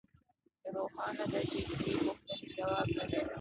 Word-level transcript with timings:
روښانه 0.75 1.25
ده 1.31 1.41
چې 1.51 1.59
د 1.67 1.69
دې 1.81 1.93
پوښتنې 2.05 2.45
ځواب 2.55 2.87
نه 2.97 3.03
دی 3.09 3.19